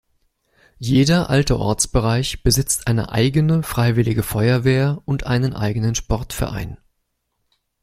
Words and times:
Jeder 0.79 1.29
alte 1.29 1.59
Ortsbereich 1.59 2.41
besitzt 2.41 2.87
eine 2.87 3.11
eigene 3.11 3.61
Freiwillige 3.61 4.23
Feuerwehr 4.23 4.99
und 5.05 5.27
einen 5.27 5.53
eigenen 5.53 5.93
Sportverein. 5.93 6.79